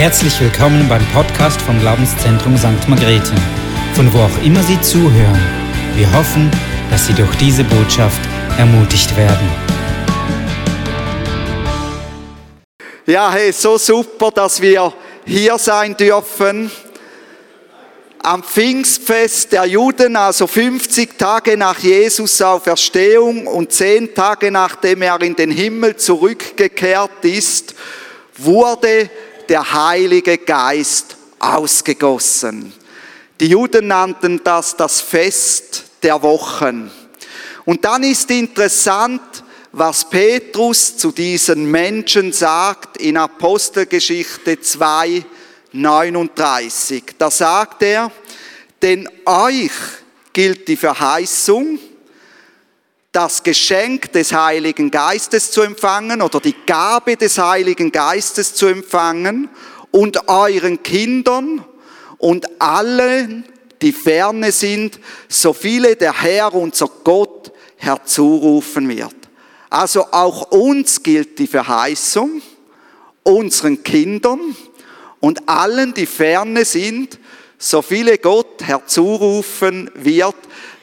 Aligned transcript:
Herzlich 0.00 0.40
willkommen 0.40 0.88
beim 0.88 1.06
Podcast 1.12 1.60
vom 1.60 1.78
Glaubenszentrum 1.78 2.56
St. 2.56 2.88
Margrethe, 2.88 3.34
von 3.94 4.10
wo 4.14 4.20
auch 4.20 4.42
immer 4.42 4.62
Sie 4.62 4.80
zuhören. 4.80 5.38
Wir 5.94 6.10
hoffen, 6.14 6.50
dass 6.90 7.06
Sie 7.06 7.12
durch 7.12 7.36
diese 7.36 7.64
Botschaft 7.64 8.18
ermutigt 8.56 9.14
werden. 9.14 9.46
Ja, 13.04 13.30
hey, 13.30 13.52
so 13.52 13.76
super, 13.76 14.30
dass 14.30 14.62
wir 14.62 14.90
hier 15.26 15.58
sein 15.58 15.94
dürfen. 15.94 16.70
Am 18.22 18.42
Pfingstfest 18.42 19.52
der 19.52 19.66
Juden, 19.66 20.16
also 20.16 20.46
50 20.46 21.18
Tage 21.18 21.58
nach 21.58 21.78
Jesus 21.78 22.40
Auferstehung 22.40 23.46
und 23.46 23.70
10 23.70 24.14
Tage 24.14 24.50
nachdem 24.50 25.02
er 25.02 25.20
in 25.20 25.36
den 25.36 25.50
Himmel 25.50 25.96
zurückgekehrt 25.96 27.22
ist, 27.22 27.74
wurde 28.38 29.10
der 29.50 29.72
Heilige 29.72 30.38
Geist 30.38 31.16
ausgegossen. 31.40 32.72
Die 33.40 33.48
Juden 33.48 33.88
nannten 33.88 34.40
das 34.44 34.76
das 34.76 35.00
Fest 35.00 35.84
der 36.04 36.22
Wochen. 36.22 36.88
Und 37.64 37.84
dann 37.84 38.04
ist 38.04 38.30
interessant, 38.30 39.20
was 39.72 40.08
Petrus 40.08 40.96
zu 40.96 41.10
diesen 41.10 41.68
Menschen 41.68 42.32
sagt 42.32 42.96
in 42.98 43.16
Apostelgeschichte 43.16 44.60
2, 44.60 45.24
39. 45.72 47.02
Da 47.18 47.30
sagt 47.30 47.82
er, 47.82 48.12
denn 48.82 49.08
euch 49.26 49.72
gilt 50.32 50.68
die 50.68 50.76
Verheißung, 50.76 51.78
das 53.12 53.42
Geschenk 53.42 54.12
des 54.12 54.32
Heiligen 54.32 54.90
Geistes 54.90 55.50
zu 55.50 55.62
empfangen 55.62 56.22
oder 56.22 56.40
die 56.40 56.54
Gabe 56.64 57.16
des 57.16 57.38
Heiligen 57.38 57.90
Geistes 57.90 58.54
zu 58.54 58.66
empfangen 58.66 59.48
und 59.90 60.28
euren 60.28 60.82
Kindern 60.82 61.64
und 62.18 62.60
allen, 62.60 63.44
die 63.82 63.92
ferne 63.92 64.52
sind, 64.52 65.00
so 65.28 65.52
viele 65.52 65.96
der 65.96 66.22
Herr, 66.22 66.54
unser 66.54 66.88
Gott, 67.02 67.50
herzurufen 67.76 68.88
wird. 68.88 69.14
Also 69.70 70.06
auch 70.12 70.52
uns 70.52 71.02
gilt 71.02 71.38
die 71.38 71.46
Verheißung, 71.46 72.42
unseren 73.24 73.82
Kindern 73.82 74.54
und 75.18 75.48
allen, 75.48 75.94
die 75.94 76.06
ferne 76.06 76.64
sind, 76.64 77.18
so 77.58 77.82
viele 77.82 78.18
Gott 78.18 78.62
herzurufen 78.62 79.90
wird, 79.94 80.36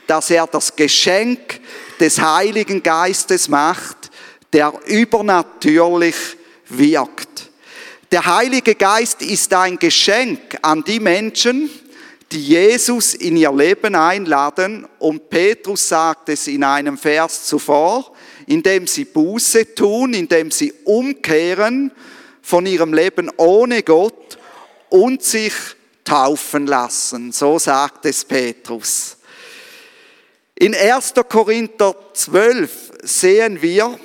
dass 0.07 0.29
er 0.29 0.47
das 0.47 0.75
Geschenk 0.75 1.59
des 1.99 2.19
Heiligen 2.19 2.83
Geistes 2.83 3.47
macht, 3.47 4.11
der 4.53 4.73
übernatürlich 4.85 6.15
wirkt. 6.69 7.49
Der 8.11 8.25
Heilige 8.25 8.75
Geist 8.75 9.21
ist 9.21 9.53
ein 9.53 9.77
Geschenk 9.77 10.57
an 10.61 10.83
die 10.83 10.99
Menschen, 10.99 11.69
die 12.31 12.41
Jesus 12.41 13.13
in 13.13 13.35
ihr 13.35 13.51
Leben 13.51 13.95
einladen. 13.95 14.87
Und 14.99 15.29
Petrus 15.29 15.89
sagt 15.89 16.29
es 16.29 16.47
in 16.47 16.63
einem 16.63 16.97
Vers 16.97 17.45
zuvor, 17.45 18.13
indem 18.45 18.87
sie 18.87 19.05
Buße 19.05 19.75
tun, 19.75 20.13
indem 20.13 20.51
sie 20.51 20.73
umkehren 20.85 21.91
von 22.41 22.65
ihrem 22.65 22.93
Leben 22.93 23.29
ohne 23.35 23.83
Gott 23.83 24.37
und 24.89 25.21
sich 25.21 25.53
taufen 26.05 26.65
lassen. 26.65 27.33
So 27.33 27.59
sagt 27.59 28.05
es 28.05 28.23
Petrus. 28.23 29.16
In 30.59 30.73
1. 30.73 31.13
Korinther 31.29 31.95
12 32.13 32.93
sehen 33.03 33.61
wir, 33.61 33.99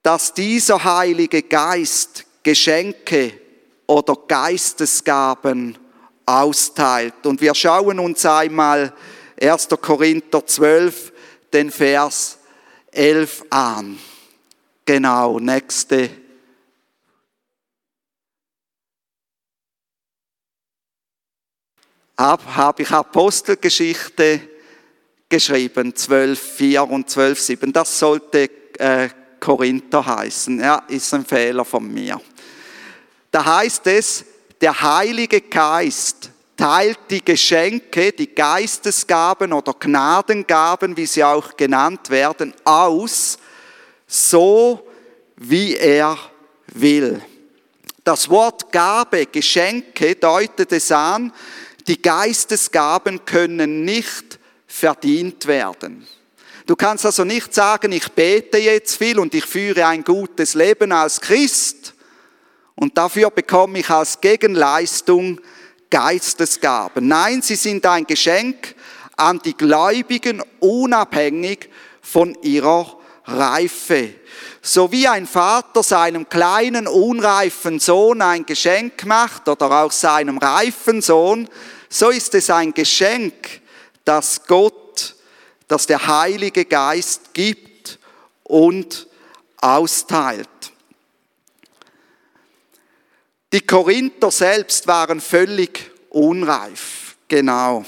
dass 0.00 0.32
dieser 0.32 0.84
Heilige 0.84 1.42
Geist 1.42 2.24
Geschenke 2.44 3.32
oder 3.88 4.14
Geistesgaben 4.28 5.76
austeilt. 6.24 7.26
Und 7.26 7.40
wir 7.40 7.52
schauen 7.52 7.98
uns 7.98 8.24
einmal 8.24 8.92
1. 9.40 9.70
Korinther 9.80 10.46
12, 10.46 11.12
den 11.52 11.72
Vers 11.72 12.38
11 12.92 13.44
an. 13.50 13.98
Genau, 14.84 15.40
nächste. 15.40 16.10
Ab 22.14 22.40
habe 22.54 22.82
ich 22.82 22.90
Apostelgeschichte 22.92 24.53
geschrieben, 25.34 25.92
12,4 25.92 26.78
und 26.78 27.10
12,7. 27.10 27.72
Das 27.72 27.98
sollte 27.98 28.48
äh, 28.78 29.08
Korinther 29.40 30.06
heißen. 30.06 30.60
Ja, 30.60 30.84
ist 30.86 31.12
ein 31.12 31.24
Fehler 31.24 31.64
von 31.64 31.92
mir. 31.92 32.20
Da 33.32 33.44
heißt 33.44 33.84
es, 33.88 34.24
der 34.60 34.80
Heilige 34.80 35.40
Geist 35.40 36.30
teilt 36.56 37.00
die 37.10 37.24
Geschenke, 37.24 38.12
die 38.12 38.32
Geistesgaben 38.32 39.52
oder 39.52 39.74
Gnadengaben, 39.74 40.96
wie 40.96 41.06
sie 41.06 41.24
auch 41.24 41.56
genannt 41.56 42.10
werden, 42.10 42.54
aus, 42.62 43.36
so 44.06 44.86
wie 45.34 45.74
er 45.74 46.16
will. 46.66 47.20
Das 48.04 48.30
Wort 48.30 48.70
Gabe, 48.70 49.26
Geschenke 49.26 50.14
deutet 50.14 50.70
es 50.70 50.92
an, 50.92 51.32
die 51.88 52.00
Geistesgaben 52.00 53.24
können 53.24 53.84
nicht 53.84 54.38
verdient 54.74 55.46
werden. 55.46 56.04
Du 56.66 56.74
kannst 56.74 57.06
also 57.06 57.22
nicht 57.24 57.54
sagen, 57.54 57.92
ich 57.92 58.10
bete 58.10 58.58
jetzt 58.58 58.96
viel 58.96 59.20
und 59.20 59.32
ich 59.32 59.44
führe 59.44 59.86
ein 59.86 60.02
gutes 60.02 60.54
Leben 60.54 60.90
als 60.90 61.20
Christ 61.20 61.94
und 62.74 62.98
dafür 62.98 63.30
bekomme 63.30 63.78
ich 63.78 63.88
als 63.88 64.20
Gegenleistung 64.20 65.40
Geistesgaben. 65.90 67.06
Nein, 67.06 67.40
sie 67.40 67.54
sind 67.54 67.86
ein 67.86 68.04
Geschenk 68.04 68.74
an 69.16 69.38
die 69.44 69.56
Gläubigen 69.56 70.42
unabhängig 70.58 71.70
von 72.02 72.36
ihrer 72.42 72.98
Reife. 73.26 74.14
So 74.60 74.90
wie 74.90 75.06
ein 75.06 75.26
Vater 75.26 75.84
seinem 75.84 76.28
kleinen, 76.28 76.88
unreifen 76.88 77.78
Sohn 77.78 78.20
ein 78.22 78.44
Geschenk 78.44 79.04
macht 79.06 79.48
oder 79.48 79.70
auch 79.84 79.92
seinem 79.92 80.38
reifen 80.38 81.00
Sohn, 81.00 81.48
so 81.88 82.10
ist 82.10 82.34
es 82.34 82.50
ein 82.50 82.74
Geschenk, 82.74 83.62
dass 84.04 84.44
Gott, 84.46 85.16
dass 85.68 85.86
der 85.86 86.06
Heilige 86.06 86.64
Geist 86.64 87.32
gibt 87.34 87.98
und 88.42 89.06
austeilt. 89.56 90.48
Die 93.52 93.60
Korinther 93.60 94.30
selbst 94.30 94.86
waren 94.86 95.20
völlig 95.20 95.90
unreif, 96.10 97.16
genau. 97.28 97.84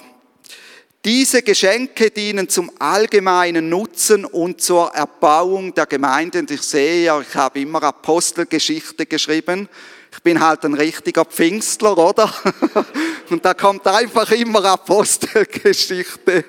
Diese 1.04 1.42
Geschenke 1.42 2.10
dienen 2.10 2.48
zum 2.48 2.68
allgemeinen 2.80 3.68
Nutzen 3.68 4.24
und 4.24 4.60
zur 4.60 4.92
Erbauung 4.92 5.72
der 5.72 5.86
Gemeinde. 5.86 6.40
Und 6.40 6.50
ich 6.50 6.62
sehe 6.62 7.04
ja, 7.04 7.20
ich 7.20 7.32
habe 7.36 7.60
immer 7.60 7.80
Apostelgeschichte 7.82 9.06
geschrieben. 9.06 9.68
Ich 10.10 10.20
bin 10.22 10.40
halt 10.40 10.64
ein 10.64 10.74
richtiger 10.74 11.24
Pfingstler, 11.24 11.96
oder? 11.96 12.32
Und 13.30 13.44
da 13.44 13.54
kommt 13.54 13.86
einfach 13.86 14.30
immer 14.30 14.64
Apostelgeschichte. 14.64 16.44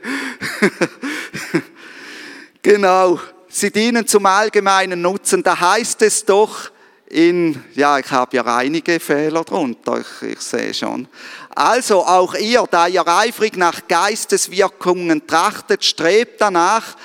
genau. 2.62 3.20
Sie 3.50 3.72
dienen 3.72 4.06
zum 4.06 4.26
allgemeinen 4.26 5.02
Nutzen. 5.02 5.42
Da 5.42 5.60
heißt 5.60 6.02
es 6.04 6.26
doch 6.26 6.70
in, 7.10 7.64
ja, 7.74 7.98
ich 8.00 8.12
habe 8.12 8.36
ja 8.36 8.44
einige 8.44 9.00
Fehler 9.00 9.44
drunter, 9.44 10.02
ich, 10.02 10.30
ich 10.30 10.42
sehe 10.42 10.74
schon. 10.74 11.08
Also 11.56 12.06
auch 12.06 12.36
ihr, 12.36 12.66
da 12.70 12.88
ihr 12.88 13.08
eifrig 13.08 13.56
nach 13.56 13.88
Geisteswirkungen 13.88 15.26
trachtet, 15.26 15.86
strebt 15.86 16.42
danach, 16.42 16.96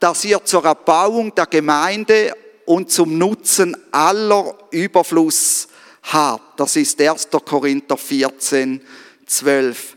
dass 0.00 0.24
ihr 0.24 0.44
zur 0.44 0.64
Erbauung 0.64 1.34
der 1.34 1.46
Gemeinde 1.46 2.34
und 2.66 2.90
zum 2.90 3.16
Nutzen 3.16 3.76
aller 3.92 4.54
Überfluss 4.70 5.68
habt. 6.02 6.58
Das 6.58 6.74
ist 6.76 7.00
1. 7.00 7.28
Korinther 7.44 7.96
14, 7.96 8.82
12. 9.26 9.96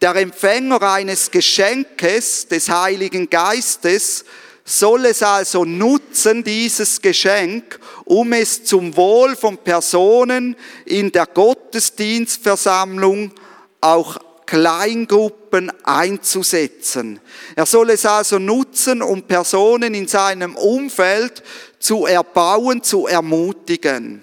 Der 0.00 0.16
Empfänger 0.16 0.82
eines 0.82 1.30
Geschenkes 1.30 2.48
des 2.48 2.68
Heiligen 2.68 3.30
Geistes 3.30 4.24
soll 4.64 5.06
es 5.06 5.22
also 5.22 5.64
nutzen, 5.64 6.44
dieses 6.44 7.00
Geschenk, 7.00 7.80
um 8.04 8.32
es 8.32 8.64
zum 8.64 8.96
Wohl 8.96 9.36
von 9.36 9.58
Personen 9.58 10.56
in 10.84 11.12
der 11.12 11.26
Gottesdienstversammlung, 11.26 13.32
auch 13.80 14.18
Kleingruppen 14.46 15.72
einzusetzen. 15.82 17.20
Er 17.56 17.66
soll 17.66 17.90
es 17.90 18.04
also 18.04 18.38
nutzen, 18.38 19.02
um 19.02 19.22
Personen 19.22 19.94
in 19.94 20.06
seinem 20.06 20.56
Umfeld 20.56 21.42
zu 21.78 22.06
erbauen, 22.06 22.82
zu 22.82 23.06
ermutigen. 23.06 24.22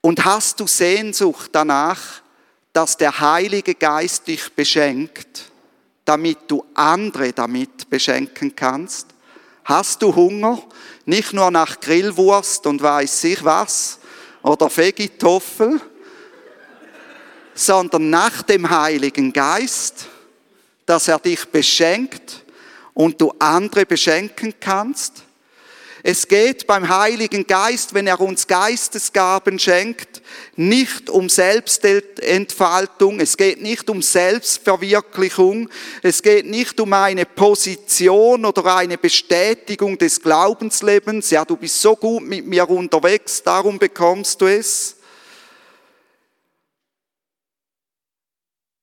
Und 0.00 0.24
hast 0.24 0.60
du 0.60 0.66
Sehnsucht 0.66 1.50
danach, 1.52 2.21
dass 2.72 2.96
der 2.96 3.20
Heilige 3.20 3.74
Geist 3.74 4.26
dich 4.26 4.52
beschenkt, 4.52 5.50
damit 6.04 6.38
du 6.48 6.64
andere 6.74 7.32
damit 7.32 7.88
beschenken 7.90 8.56
kannst? 8.56 9.08
Hast 9.64 10.02
du 10.02 10.14
Hunger? 10.14 10.62
Nicht 11.04 11.32
nur 11.32 11.50
nach 11.50 11.78
Grillwurst 11.80 12.66
und 12.66 12.82
weiß 12.82 13.24
ich 13.24 13.44
was 13.44 13.98
oder 14.42 14.74
Vegetoffel, 14.74 15.80
sondern 17.54 18.10
nach 18.10 18.42
dem 18.42 18.68
Heiligen 18.68 19.32
Geist, 19.32 20.06
dass 20.86 21.08
er 21.08 21.18
dich 21.18 21.44
beschenkt 21.46 22.44
und 22.94 23.20
du 23.20 23.32
andere 23.38 23.86
beschenken 23.86 24.54
kannst. 24.58 25.22
Es 26.04 26.26
geht 26.26 26.66
beim 26.66 26.88
Heiligen 26.88 27.46
Geist, 27.46 27.94
wenn 27.94 28.08
er 28.08 28.20
uns 28.20 28.48
Geistesgaben 28.48 29.60
schenkt, 29.60 30.20
nicht 30.56 31.08
um 31.08 31.28
Selbstentfaltung, 31.28 33.20
es 33.20 33.36
geht 33.36 33.62
nicht 33.62 33.88
um 33.88 34.02
Selbstverwirklichung, 34.02 35.70
es 36.02 36.20
geht 36.22 36.46
nicht 36.46 36.80
um 36.80 36.92
eine 36.92 37.24
Position 37.24 38.44
oder 38.44 38.76
eine 38.76 38.98
Bestätigung 38.98 39.96
des 39.96 40.20
Glaubenslebens. 40.20 41.30
Ja, 41.30 41.44
du 41.44 41.56
bist 41.56 41.80
so 41.80 41.94
gut 41.94 42.24
mit 42.24 42.46
mir 42.46 42.68
unterwegs, 42.68 43.40
darum 43.40 43.78
bekommst 43.78 44.40
du 44.40 44.46
es. 44.46 44.96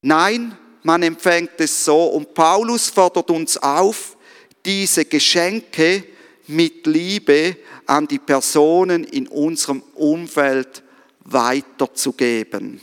Nein, 0.01 0.57
man 0.83 1.03
empfängt 1.03 1.51
es 1.57 1.83
so 1.83 2.05
und 2.05 2.33
Paulus 2.33 2.89
fordert 2.89 3.29
uns 3.29 3.57
auf, 3.57 4.15
diese 4.63 5.03
Geschenke 5.03 6.05
mit 6.49 6.87
Liebe 6.87 7.57
an 7.85 8.07
die 8.07 8.19
Personen 8.19 9.03
in 9.03 9.27
unserem 9.27 9.81
Umfeld 9.95 10.83
weiterzugeben. 11.21 12.81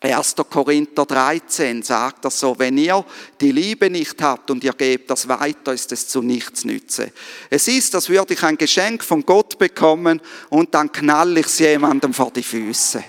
1. 0.00 0.34
Korinther 0.50 1.06
13 1.06 1.82
sagt 1.82 2.26
das 2.26 2.38
so, 2.38 2.58
wenn 2.58 2.76
ihr 2.76 3.04
die 3.40 3.52
Liebe 3.52 3.88
nicht 3.88 4.20
habt 4.20 4.50
und 4.50 4.62
ihr 4.62 4.74
gebt 4.74 5.08
das 5.08 5.28
weiter, 5.28 5.72
ist 5.72 5.92
es 5.92 6.08
zu 6.08 6.20
nichts 6.20 6.64
nütze. 6.64 7.10
Es 7.48 7.68
ist, 7.68 7.94
als 7.94 8.10
würde 8.10 8.34
ich 8.34 8.42
ein 8.42 8.58
Geschenk 8.58 9.02
von 9.02 9.24
Gott 9.24 9.56
bekommen 9.56 10.20
und 10.50 10.74
dann 10.74 10.92
knall 10.92 11.38
ich 11.38 11.46
es 11.46 11.58
jemandem 11.58 12.12
vor 12.12 12.30
die 12.30 12.42
Füße. 12.42 13.02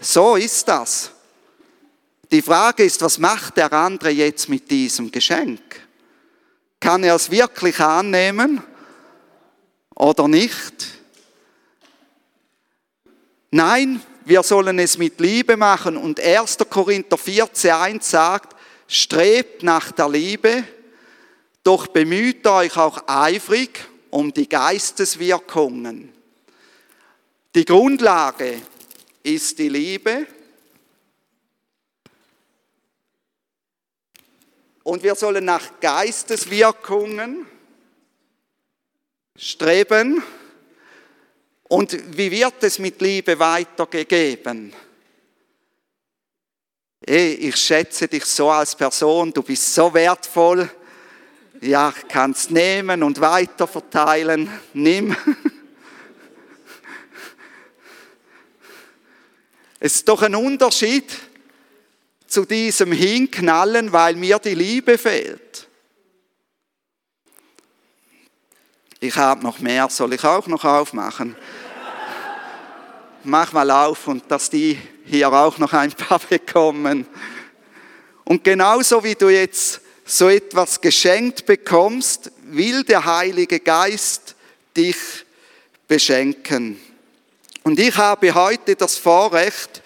So 0.00 0.34
ist 0.34 0.66
das. 0.66 1.12
Die 2.30 2.42
Frage 2.42 2.82
ist, 2.82 3.00
was 3.00 3.18
macht 3.18 3.56
der 3.56 3.72
andere 3.72 4.10
jetzt 4.10 4.48
mit 4.48 4.68
diesem 4.70 5.12
Geschenk? 5.12 5.60
Kann 6.80 7.04
er 7.04 7.14
es 7.14 7.30
wirklich 7.30 7.78
annehmen 7.80 8.62
oder 9.98 10.28
nicht? 10.28 10.86
Nein, 13.50 14.00
wir 14.24 14.42
sollen 14.42 14.78
es 14.78 14.96
mit 14.96 15.20
Liebe 15.20 15.56
machen. 15.56 15.96
Und 15.96 16.20
1. 16.20 16.58
Korinther 16.70 17.16
14.1 17.16 18.02
sagt, 18.02 18.56
strebt 18.86 19.62
nach 19.62 19.90
der 19.92 20.08
Liebe, 20.08 20.64
doch 21.64 21.88
bemüht 21.88 22.46
euch 22.46 22.76
auch 22.76 23.02
eifrig 23.06 23.88
um 24.10 24.32
die 24.32 24.48
Geisteswirkungen. 24.48 26.12
Die 27.54 27.64
Grundlage 27.64 28.62
ist 29.22 29.58
die 29.58 29.68
Liebe. 29.68 30.26
Und 34.84 35.02
wir 35.02 35.16
sollen 35.16 35.44
nach 35.44 35.80
Geisteswirkungen 35.80 37.46
streben. 39.38 40.22
Und 41.68 42.16
wie 42.16 42.30
wird 42.30 42.62
es 42.62 42.78
mit 42.78 43.00
Liebe 43.00 43.38
weitergegeben? 43.38 44.72
Hey, 47.06 47.34
ich 47.34 47.56
schätze 47.56 48.08
dich 48.08 48.24
so 48.24 48.50
als 48.50 48.74
Person, 48.74 49.32
du 49.32 49.42
bist 49.42 49.72
so 49.72 49.94
wertvoll. 49.94 50.68
Ja, 51.60 51.94
kannst 52.08 52.50
nehmen 52.50 53.02
und 53.02 53.20
weiterverteilen. 53.20 54.50
Nimm. 54.74 55.16
Es 59.80 59.96
ist 59.96 60.08
doch 60.08 60.22
ein 60.22 60.34
Unterschied 60.34 61.04
zu 62.26 62.44
diesem 62.44 62.90
Hinknallen, 62.92 63.92
weil 63.92 64.16
mir 64.16 64.38
die 64.40 64.54
Liebe 64.54 64.98
fehlt. 64.98 65.67
Ich 69.00 69.14
habe 69.14 69.44
noch 69.44 69.60
mehr, 69.60 69.88
soll 69.90 70.14
ich 70.14 70.24
auch 70.24 70.48
noch 70.48 70.64
aufmachen? 70.64 71.36
Mach 73.22 73.52
mal 73.52 73.70
auf 73.70 74.08
und 74.08 74.24
dass 74.28 74.50
die 74.50 74.76
hier 75.04 75.32
auch 75.32 75.56
noch 75.58 75.72
ein 75.72 75.92
paar 75.92 76.18
bekommen. 76.28 77.06
Und 78.24 78.42
genauso 78.42 79.04
wie 79.04 79.14
du 79.14 79.28
jetzt 79.28 79.80
so 80.04 80.28
etwas 80.28 80.80
geschenkt 80.80 81.46
bekommst, 81.46 82.32
will 82.42 82.82
der 82.82 83.04
Heilige 83.04 83.60
Geist 83.60 84.34
dich 84.76 84.96
beschenken. 85.86 86.80
Und 87.62 87.78
ich 87.78 87.96
habe 87.96 88.34
heute 88.34 88.74
das 88.74 88.96
Vorrecht, 88.96 89.80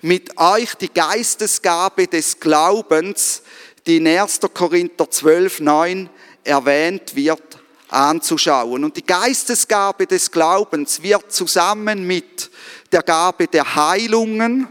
mit 0.00 0.38
euch 0.38 0.74
die 0.74 0.92
Geistesgabe 0.92 2.06
des 2.06 2.40
Glaubens, 2.40 3.42
die 3.86 3.98
in 3.98 4.08
1. 4.08 4.40
Korinther 4.54 5.10
12, 5.10 5.60
9 5.60 6.08
erwähnt 6.44 7.14
wird, 7.14 7.58
anzuschauen. 7.88 8.84
Und 8.84 8.96
die 8.96 9.06
Geistesgabe 9.06 10.06
des 10.06 10.30
Glaubens 10.30 11.02
wird 11.02 11.32
zusammen 11.32 12.06
mit 12.06 12.50
der 12.92 13.02
Gabe 13.02 13.46
der 13.46 13.74
Heilungen 13.74 14.68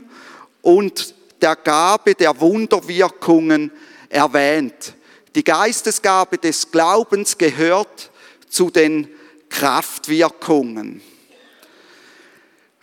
und 0.61 1.13
der 1.41 1.55
Gabe 1.55 2.15
der 2.15 2.39
Wunderwirkungen 2.39 3.71
erwähnt. 4.09 4.95
Die 5.35 5.43
Geistesgabe 5.43 6.37
des 6.37 6.69
Glaubens 6.71 7.37
gehört 7.37 8.11
zu 8.49 8.69
den 8.69 9.09
Kraftwirkungen. 9.49 11.01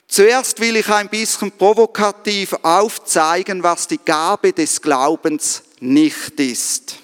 Zuerst 0.09 0.61
will 0.61 0.77
ich 0.77 0.89
ein 0.89 1.09
bisschen 1.09 1.53
provokativ 1.53 2.53
aufzeigen, 2.63 3.63
was 3.63 3.87
die 3.87 3.99
Gabe 4.05 4.53
des 4.53 4.83
Glaubens 4.83 5.63
nicht 5.79 6.39
ist. 6.41 7.00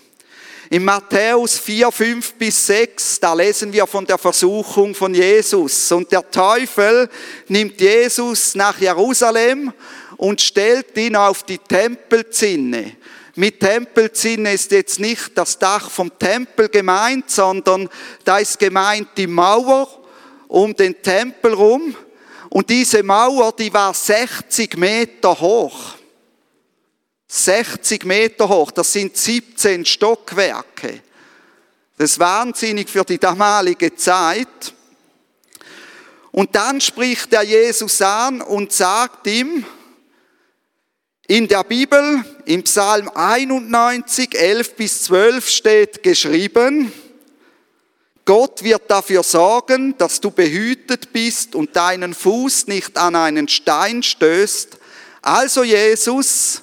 In 0.69 0.85
Matthäus 0.85 1.61
4, 1.61 1.93
5 1.93 2.35
bis 2.35 2.67
6, 2.67 3.21
da 3.21 3.35
lesen 3.35 3.73
wir 3.73 3.87
von 3.87 4.05
der 4.05 4.19
Versuchung 4.19 4.97
von 4.97 5.15
Jesus. 5.15 5.93
Und 5.93 6.11
der 6.11 6.29
Teufel 6.29 7.09
nimmt 7.47 7.81
Jesus 7.81 8.57
nach 8.57 8.77
Jerusalem 8.81 9.73
und 10.17 10.41
stellt 10.41 10.97
ihn 10.99 11.15
auf 11.15 11.45
die 11.45 11.59
Tempelzinne. 11.59 12.97
Mit 13.37 13.61
Tempelzinne 13.61 14.55
ist 14.55 14.73
jetzt 14.73 14.99
nicht 14.99 15.31
das 15.37 15.57
Dach 15.57 15.89
vom 15.89 16.11
Tempel 16.19 16.69
gemeint, 16.69 17.31
sondern 17.31 17.89
da 18.25 18.39
ist 18.39 18.59
gemeint 18.59 19.11
die 19.17 19.29
Mauer 19.29 19.87
um 20.49 20.75
den 20.75 21.01
Tempel 21.01 21.53
rum. 21.53 21.95
Und 22.51 22.71
diese 22.71 23.05
Mauer, 23.05 23.53
die 23.53 23.73
war 23.73 23.95
60 23.95 24.77
Meter 24.77 25.39
hoch. 25.39 25.96
60 27.29 28.05
Meter 28.05 28.49
hoch, 28.49 28.71
das 28.71 28.93
sind 28.93 29.17
17 29.17 29.85
Stockwerke. 29.85 31.03
Das 31.99 32.13
ist 32.13 32.19
wahnsinnig 32.19 32.89
für 32.89 33.05
die 33.05 33.19
damalige 33.19 33.95
Zeit. 33.97 34.75
Und 36.31 36.55
dann 36.55 36.81
spricht 36.81 37.33
der 37.33 37.43
Jesus 37.43 38.03
an 38.03 38.43
und 38.43 38.73
sagt 38.73 39.27
ihm, 39.27 39.65
in 41.29 41.49
der 41.49 41.65
Bibel, 41.65 42.25
im 42.45 42.63
Psalm 42.63 43.11
91, 43.13 44.35
11 44.39 44.77
bis 44.77 45.03
12 45.05 45.49
steht 45.49 46.03
geschrieben, 46.03 46.93
Gott 48.25 48.63
wird 48.63 48.91
dafür 48.91 49.23
sorgen, 49.23 49.97
dass 49.99 50.21
du 50.21 50.31
behütet 50.31 51.13
bist 51.13 51.55
und 51.55 51.75
deinen 51.75 52.13
Fuß 52.13 52.67
nicht 52.67 52.97
an 52.99 53.17
einen 53.17 53.49
Stein 53.49 54.03
stößt. 54.03 54.77
Also 55.23 55.65
Jesus, 55.65 56.63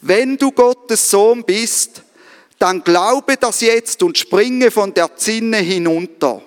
wenn 0.00 0.36
du 0.36 0.52
Gottes 0.52 1.10
Sohn 1.10 1.44
bist, 1.44 2.02
dann 2.58 2.82
glaube 2.82 3.36
das 3.36 3.60
jetzt 3.60 4.02
und 4.02 4.18
springe 4.18 4.70
von 4.70 4.92
der 4.94 5.16
Zinne 5.16 5.58
hinunter. 5.58 6.42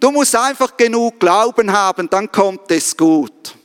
Du 0.00 0.10
musst 0.10 0.36
einfach 0.36 0.76
genug 0.76 1.18
Glauben 1.20 1.72
haben, 1.72 2.10
dann 2.10 2.30
kommt 2.30 2.70
es 2.70 2.96
gut. 2.96 3.56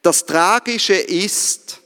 Das 0.00 0.26
Tragische 0.26 0.94
ist, 0.94 1.80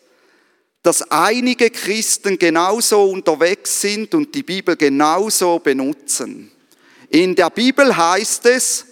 dass 0.83 1.03
einige 1.11 1.71
Christen 1.71 2.39
genauso 2.39 3.11
unterwegs 3.11 3.81
sind 3.81 4.15
und 4.15 4.35
die 4.35 4.43
Bibel 4.43 4.77
genauso 4.77 5.59
benutzen. 5.59 6.53
In 7.11 7.35
der 7.35 7.51
Bibel 7.51 7.97
heißt 7.97 8.47
es, 8.47 8.87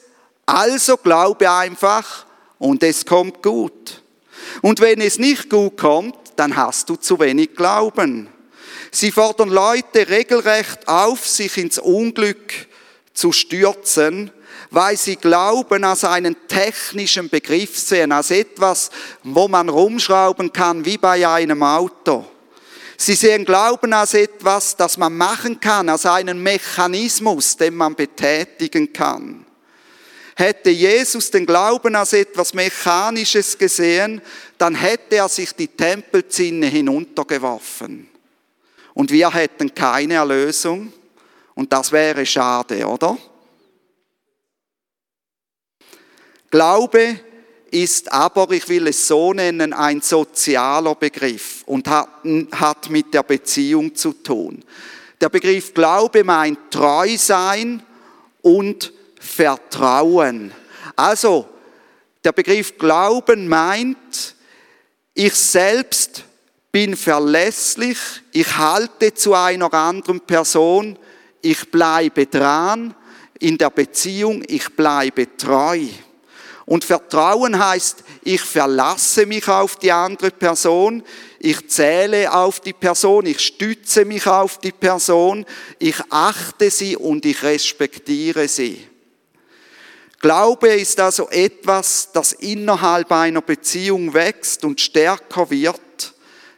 also 0.44 0.96
glaube 0.96 1.50
einfach 1.50 2.26
und 2.58 2.82
es 2.82 3.06
kommt 3.06 3.42
gut. 3.42 4.02
Und 4.62 4.80
wenn 4.80 5.00
es 5.00 5.18
nicht 5.18 5.50
gut 5.50 5.76
kommt, 5.76 6.16
dann 6.36 6.56
hast 6.56 6.88
du 6.88 6.96
zu 6.96 7.18
wenig 7.20 7.54
Glauben. 7.54 8.28
Sie 8.90 9.10
fordern 9.10 9.48
Leute 9.48 10.08
regelrecht 10.08 10.86
auf, 10.86 11.26
sich 11.26 11.56
ins 11.58 11.78
Unglück 11.78 12.52
zu 13.12 13.32
stürzen, 13.32 14.30
weil 14.70 14.96
sie 14.96 15.16
Glauben 15.16 15.84
als 15.84 16.04
einen 16.04 16.36
technischen 16.48 17.28
Begriff 17.28 17.78
sehen, 17.78 18.12
als 18.12 18.30
etwas, 18.30 18.90
wo 19.22 19.48
man 19.48 19.68
rumschrauben 19.68 20.52
kann 20.52 20.84
wie 20.84 20.98
bei 20.98 21.26
einem 21.26 21.62
Auto. 21.62 22.24
Sie 22.96 23.14
sehen 23.14 23.44
Glauben 23.44 23.92
als 23.92 24.14
etwas, 24.14 24.76
das 24.76 24.96
man 24.96 25.16
machen 25.16 25.60
kann, 25.60 25.88
als 25.88 26.06
einen 26.06 26.42
Mechanismus, 26.42 27.56
den 27.56 27.74
man 27.74 27.94
betätigen 27.94 28.92
kann. 28.92 29.43
Hätte 30.36 30.70
Jesus 30.70 31.30
den 31.30 31.46
Glauben 31.46 31.94
als 31.94 32.12
etwas 32.12 32.54
Mechanisches 32.54 33.56
gesehen, 33.56 34.20
dann 34.58 34.74
hätte 34.74 35.16
er 35.16 35.28
sich 35.28 35.52
die 35.52 35.68
Tempelzinne 35.68 36.66
hinuntergeworfen. 36.66 38.08
Und 38.94 39.10
wir 39.10 39.32
hätten 39.32 39.74
keine 39.74 40.14
Erlösung. 40.14 40.92
Und 41.54 41.72
das 41.72 41.92
wäre 41.92 42.26
schade, 42.26 42.86
oder? 42.86 43.16
Glaube 46.50 47.20
ist 47.70 48.12
aber, 48.12 48.50
ich 48.52 48.68
will 48.68 48.86
es 48.86 49.08
so 49.08 49.32
nennen, 49.32 49.72
ein 49.72 50.00
sozialer 50.00 50.94
Begriff 50.94 51.64
und 51.66 51.88
hat, 51.88 52.08
hat 52.52 52.88
mit 52.90 53.12
der 53.12 53.24
Beziehung 53.24 53.94
zu 53.94 54.12
tun. 54.12 54.64
Der 55.20 55.28
Begriff 55.28 55.74
Glaube 55.74 56.22
meint 56.22 56.70
treu 56.70 57.16
sein 57.18 57.82
und 58.42 58.92
Vertrauen. 59.24 60.52
Also, 60.94 61.48
der 62.22 62.32
Begriff 62.32 62.78
Glauben 62.78 63.48
meint, 63.48 64.34
ich 65.14 65.34
selbst 65.34 66.24
bin 66.70 66.96
verlässlich, 66.96 67.98
ich 68.32 68.56
halte 68.56 69.14
zu 69.14 69.34
einer 69.34 69.72
anderen 69.72 70.20
Person, 70.20 70.98
ich 71.40 71.70
bleibe 71.70 72.26
dran 72.26 72.94
in 73.38 73.58
der 73.58 73.70
Beziehung, 73.70 74.42
ich 74.46 74.68
bleibe 74.74 75.36
treu. 75.36 75.80
Und 76.66 76.84
Vertrauen 76.84 77.58
heißt, 77.58 78.02
ich 78.22 78.40
verlasse 78.40 79.26
mich 79.26 79.46
auf 79.48 79.76
die 79.76 79.92
andere 79.92 80.30
Person, 80.30 81.02
ich 81.38 81.68
zähle 81.68 82.32
auf 82.32 82.60
die 82.60 82.72
Person, 82.72 83.26
ich 83.26 83.40
stütze 83.40 84.04
mich 84.04 84.26
auf 84.26 84.58
die 84.58 84.72
Person, 84.72 85.44
ich 85.78 85.96
achte 86.08 86.70
sie 86.70 86.96
und 86.96 87.26
ich 87.26 87.42
respektiere 87.42 88.48
sie. 88.48 88.88
Glaube 90.24 90.68
ist 90.68 90.98
also 91.00 91.28
etwas, 91.28 92.10
das 92.10 92.32
innerhalb 92.32 93.12
einer 93.12 93.42
Beziehung 93.42 94.14
wächst 94.14 94.64
und 94.64 94.80
stärker 94.80 95.50
wird, 95.50 96.14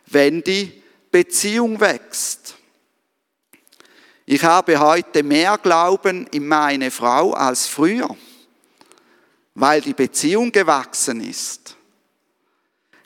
wenn 0.07 0.41
die 0.41 0.85
Beziehung 1.11 1.81
wächst. 1.81 2.55
Ich 4.25 4.45
habe 4.45 4.79
heute 4.79 5.25
mehr 5.25 5.59
Glauben 5.59 6.29
in 6.29 6.47
meine 6.47 6.93
Frau 6.93 7.33
als 7.33 7.67
früher, 7.67 8.17
weil 9.57 9.81
die 9.81 9.95
Beziehung 9.95 10.53
gewachsen 10.53 11.21
ist. 11.29 11.75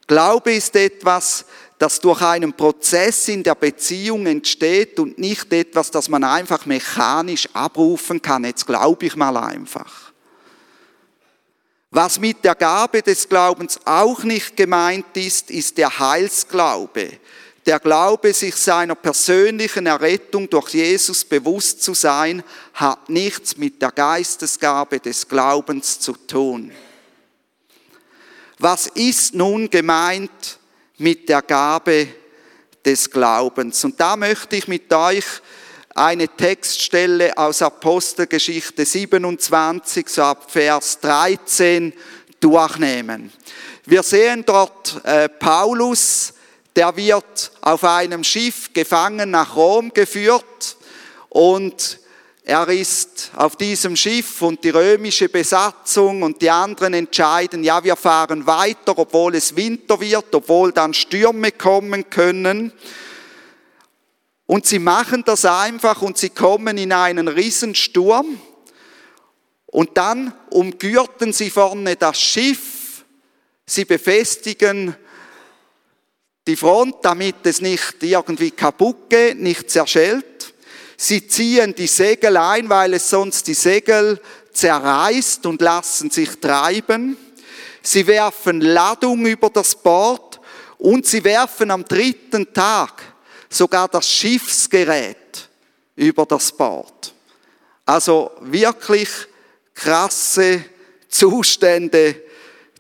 Glaube 0.06 0.52
ist 0.52 0.76
etwas, 0.76 1.46
das 1.78 2.00
durch 2.00 2.20
einen 2.20 2.52
Prozess 2.52 3.28
in 3.28 3.42
der 3.42 3.54
Beziehung 3.54 4.26
entsteht 4.26 5.00
und 5.00 5.18
nicht 5.18 5.50
etwas, 5.54 5.90
das 5.90 6.10
man 6.10 6.22
einfach 6.22 6.66
mechanisch 6.66 7.48
abrufen 7.54 8.20
kann. 8.20 8.44
Jetzt 8.44 8.66
glaube 8.66 9.06
ich 9.06 9.16
mal 9.16 9.38
einfach. 9.38 10.10
Was 11.92 12.20
mit 12.20 12.44
der 12.44 12.54
Gabe 12.54 13.02
des 13.02 13.28
Glaubens 13.28 13.80
auch 13.84 14.22
nicht 14.22 14.56
gemeint 14.56 15.16
ist, 15.16 15.50
ist 15.50 15.76
der 15.76 15.98
Heilsglaube. 15.98 17.18
Der 17.66 17.80
Glaube, 17.80 18.32
sich 18.32 18.54
seiner 18.54 18.94
persönlichen 18.94 19.86
Errettung 19.86 20.48
durch 20.48 20.70
Jesus 20.70 21.24
bewusst 21.24 21.82
zu 21.82 21.94
sein, 21.94 22.44
hat 22.74 23.08
nichts 23.10 23.56
mit 23.56 23.82
der 23.82 23.90
Geistesgabe 23.90 25.00
des 25.00 25.26
Glaubens 25.28 25.98
zu 25.98 26.12
tun. 26.12 26.70
Was 28.58 28.86
ist 28.86 29.34
nun 29.34 29.68
gemeint 29.68 30.58
mit 30.96 31.28
der 31.28 31.42
Gabe 31.42 32.08
des 32.84 33.10
Glaubens? 33.10 33.84
Und 33.84 33.98
da 33.98 34.16
möchte 34.16 34.56
ich 34.56 34.68
mit 34.68 34.92
euch 34.92 35.24
eine 36.00 36.28
Textstelle 36.28 37.36
aus 37.36 37.60
Apostelgeschichte 37.60 38.86
27, 38.86 40.08
so 40.08 40.22
ab 40.22 40.50
Vers 40.50 40.98
13 41.00 41.92
durchnehmen. 42.40 43.30
Wir 43.84 44.02
sehen 44.02 44.42
dort 44.46 45.04
äh, 45.04 45.28
Paulus, 45.28 46.32
der 46.74 46.96
wird 46.96 47.52
auf 47.60 47.84
einem 47.84 48.24
Schiff 48.24 48.72
gefangen 48.72 49.30
nach 49.30 49.54
Rom 49.54 49.92
geführt 49.92 50.78
und 51.28 51.98
er 52.44 52.66
ist 52.68 53.32
auf 53.36 53.56
diesem 53.56 53.94
Schiff 53.94 54.40
und 54.40 54.64
die 54.64 54.70
römische 54.70 55.28
Besatzung 55.28 56.22
und 56.22 56.40
die 56.40 56.48
anderen 56.48 56.94
entscheiden, 56.94 57.62
ja, 57.62 57.84
wir 57.84 57.96
fahren 57.96 58.46
weiter, 58.46 58.96
obwohl 58.96 59.34
es 59.34 59.54
Winter 59.54 60.00
wird, 60.00 60.34
obwohl 60.34 60.72
dann 60.72 60.94
Stürme 60.94 61.52
kommen 61.52 62.08
können. 62.08 62.72
Und 64.50 64.66
sie 64.66 64.80
machen 64.80 65.22
das 65.24 65.44
einfach 65.44 66.02
und 66.02 66.18
sie 66.18 66.30
kommen 66.30 66.76
in 66.76 66.92
einen 66.92 67.28
Riesensturm 67.28 68.40
und 69.66 69.96
dann 69.96 70.34
umgürten 70.50 71.32
sie 71.32 71.50
vorne 71.50 71.94
das 71.94 72.20
Schiff, 72.20 73.04
sie 73.64 73.84
befestigen 73.84 74.96
die 76.48 76.56
Front, 76.56 76.96
damit 77.02 77.46
es 77.46 77.60
nicht 77.60 78.02
irgendwie 78.02 78.50
kaputt 78.50 79.08
geht, 79.08 79.38
nicht 79.38 79.70
zerschellt. 79.70 80.52
Sie 80.96 81.28
ziehen 81.28 81.72
die 81.76 81.86
Segel 81.86 82.36
ein, 82.36 82.68
weil 82.68 82.94
es 82.94 83.08
sonst 83.08 83.46
die 83.46 83.54
Segel 83.54 84.20
zerreißt 84.52 85.46
und 85.46 85.62
lassen 85.62 86.10
sich 86.10 86.40
treiben. 86.40 87.16
Sie 87.82 88.04
werfen 88.04 88.62
Ladung 88.62 89.26
über 89.26 89.48
das 89.48 89.76
Bord 89.76 90.40
und 90.76 91.06
sie 91.06 91.22
werfen 91.22 91.70
am 91.70 91.84
dritten 91.84 92.52
Tag 92.52 93.09
sogar 93.50 93.88
das 93.88 94.08
Schiffsgerät 94.08 95.48
über 95.96 96.24
das 96.24 96.52
Bord. 96.52 97.12
Also 97.84 98.30
wirklich 98.40 99.08
krasse 99.74 100.64
Zustände, 101.08 102.22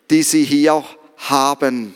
die 0.08 0.22
sie 0.22 0.44
hier 0.44 0.84
haben. 1.16 1.94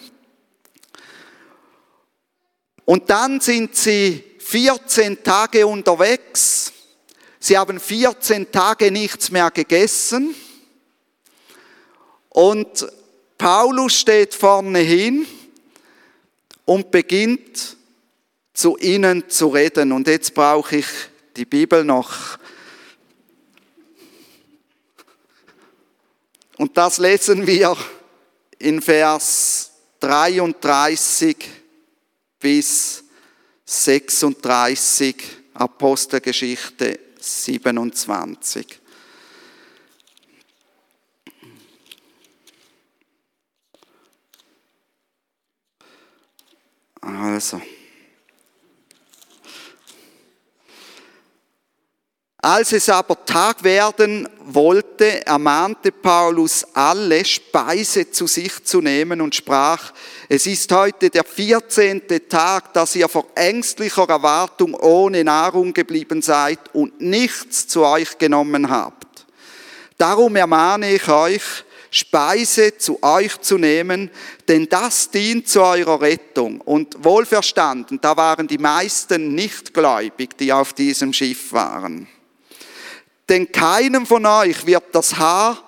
Und 2.85 3.09
dann 3.09 3.41
sind 3.41 3.77
sie 3.77 4.23
14 4.39 5.23
Tage 5.23 5.67
unterwegs. 5.67 6.73
Sie 7.39 7.57
haben 7.57 7.81
14 7.81 8.51
Tage 8.51 8.91
nichts 8.91 9.31
mehr 9.31 9.51
gegessen. 9.51 10.35
Und 12.29 12.87
Paulus 13.39 14.01
steht 14.01 14.35
vorne 14.35 14.81
hin 14.81 15.27
und 16.65 16.91
beginnt 16.91 17.77
zu 18.55 18.79
ihnen 18.79 19.29
zu 19.29 19.49
reden. 19.49 19.93
Und 19.93 20.07
jetzt 20.07 20.33
brauche 20.33 20.77
ich 20.77 20.87
die 21.37 21.45
Bibel 21.45 21.85
noch. 21.85 22.39
Und 26.57 26.77
das 26.79 26.99
lesen 26.99 27.47
wir 27.47 27.77
in 28.59 28.81
Vers 28.81 29.73
33 30.01 31.37
bis 32.39 33.03
36 33.65 35.17
Apostelgeschichte 35.55 37.01
27. 37.19 38.81
Also. 47.01 47.61
Als 52.45 52.75
es 52.75 52.91
aber 52.91 53.25
Tag 53.25 53.65
werden 53.65 54.29
wollte, 54.45 55.27
ermahnte 55.27 55.91
Paulus 55.91 56.67
alle, 56.75 57.25
Speise 57.25 58.11
zu 58.11 58.27
sich 58.27 58.63
zu 58.63 58.83
nehmen 58.83 59.23
und 59.23 59.35
sprach, 59.35 59.95
es 60.29 60.45
ist 60.45 60.71
heute 60.71 61.09
der 61.09 61.25
vierzehnte 61.25 62.29
Tag, 62.29 62.75
dass 62.75 62.97
ihr 62.97 63.09
vor 63.09 63.25
ängstlicher 63.35 64.07
Erwartung 64.07 64.75
ohne 64.75 65.25
Nahrung 65.25 65.73
geblieben 65.73 66.21
seid 66.21 66.59
und 66.75 67.01
nichts 67.01 67.67
zu 67.67 67.83
euch 67.83 68.19
genommen 68.19 68.69
habt. 68.69 69.25
Darum 69.97 70.37
ermahne 70.37 70.97
ich 70.97 71.09
euch, 71.09 71.43
Speise 71.91 72.77
zu 72.77 73.03
euch 73.03 73.41
zu 73.41 73.57
nehmen, 73.57 74.11
denn 74.49 74.69
das 74.69 75.11
dient 75.11 75.49
zu 75.49 75.63
eurer 75.63 76.03
Rettung. 76.03 76.61
Und 76.61 77.03
wohlverstanden, 77.03 78.01
da 78.03 78.19
waren 78.19 78.47
die 78.49 78.59
meisten 78.59 79.35
nicht 79.35 79.73
gläubig, 79.73 80.37
die 80.37 80.53
auf 80.53 80.75
diesem 80.75 81.15
Schiff 81.15 81.51
waren. 81.55 82.07
Denn 83.29 83.51
keinem 83.51 84.07
von 84.07 84.27
euch 84.27 84.67
wird 84.67 84.85
das 84.93 85.17
Haar, 85.17 85.59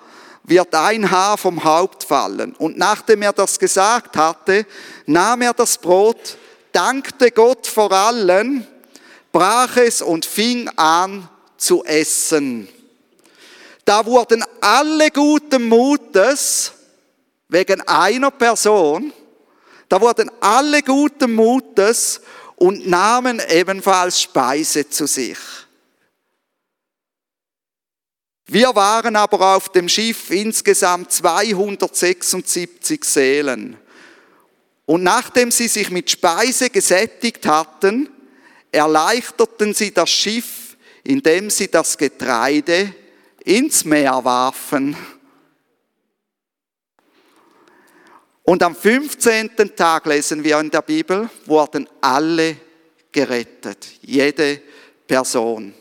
wird 0.43 0.73
ein 0.75 1.09
Haar 1.09 1.37
vom 1.37 1.63
Haupt 1.63 2.03
fallen. 2.03 2.55
Und 2.55 2.77
nachdem 2.77 3.21
er 3.21 3.33
das 3.33 3.59
gesagt 3.59 4.15
hatte, 4.15 4.65
nahm 5.05 5.41
er 5.41 5.53
das 5.53 5.77
Brot, 5.77 6.37
dankte 6.71 7.31
Gott 7.31 7.67
vor 7.67 7.91
allen, 7.91 8.65
brach 9.31 9.77
es 9.77 10.01
und 10.01 10.25
fing 10.25 10.69
an 10.75 11.27
zu 11.57 11.83
essen. 11.83 12.67
Da 13.83 14.05
wurden 14.05 14.43
alle 14.61 15.11
guten 15.11 15.67
Mutes 15.67 16.73
wegen 17.49 17.81
einer 17.81 18.31
Person, 18.31 19.13
da 19.89 19.99
wurden 20.01 20.29
alle 20.39 20.81
guten 20.81 21.33
Mutes 21.33 22.21
und 22.57 22.87
nahmen 22.87 23.41
ebenfalls 23.49 24.21
Speise 24.21 24.89
zu 24.89 25.07
sich. 25.07 25.37
Wir 28.49 28.73
waren 28.75 29.17
aber 29.17 29.55
auf 29.55 29.69
dem 29.69 29.89
Schiff 29.89 30.31
insgesamt 30.31 31.11
276 31.11 33.03
Seelen. 33.03 33.77
Und 34.85 35.03
nachdem 35.03 35.51
sie 35.51 35.67
sich 35.67 35.89
mit 35.89 36.09
Speise 36.09 36.69
gesättigt 36.69 37.45
hatten, 37.45 38.09
erleichterten 38.71 39.73
sie 39.73 39.93
das 39.93 40.09
Schiff, 40.09 40.77
indem 41.03 41.49
sie 41.49 41.67
das 41.69 41.97
Getreide 41.97 42.93
ins 43.43 43.83
Meer 43.83 44.23
warfen. 44.23 44.95
Und 48.43 48.63
am 48.63 48.73
15. 48.73 49.75
Tag 49.75 50.05
lesen 50.05 50.41
wir 50.41 50.57
in 50.61 50.71
der 50.71 50.83
Bibel, 50.83 51.29
wurden 51.45 51.89
alle 51.99 52.55
gerettet, 53.11 53.85
jede 54.01 54.61
Person. 55.05 55.73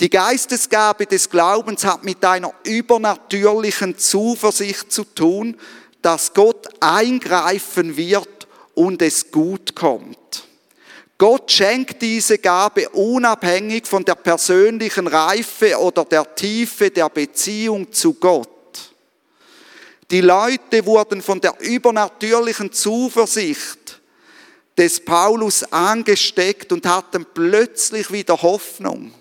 Die 0.00 0.10
Geistesgabe 0.10 1.06
des 1.06 1.28
Glaubens 1.28 1.84
hat 1.84 2.04
mit 2.04 2.24
einer 2.24 2.52
übernatürlichen 2.64 3.98
Zuversicht 3.98 4.92
zu 4.92 5.02
tun, 5.02 5.56
dass 6.02 6.32
Gott 6.34 6.68
eingreifen 6.78 7.96
wird 7.96 8.46
und 8.74 9.02
es 9.02 9.32
gut 9.32 9.74
kommt. 9.74 10.44
Gott 11.18 11.50
schenkt 11.50 12.00
diese 12.00 12.38
Gabe 12.38 12.88
unabhängig 12.90 13.88
von 13.88 14.04
der 14.04 14.14
persönlichen 14.14 15.08
Reife 15.08 15.76
oder 15.78 16.04
der 16.04 16.32
Tiefe 16.36 16.90
der 16.90 17.08
Beziehung 17.08 17.92
zu 17.92 18.14
Gott. 18.14 18.48
Die 20.12 20.20
Leute 20.20 20.86
wurden 20.86 21.20
von 21.20 21.40
der 21.40 21.58
übernatürlichen 21.58 22.72
Zuversicht 22.72 24.00
des 24.76 25.04
Paulus 25.04 25.64
angesteckt 25.64 26.72
und 26.72 26.86
hatten 26.86 27.26
plötzlich 27.34 28.12
wieder 28.12 28.40
Hoffnung. 28.40 29.12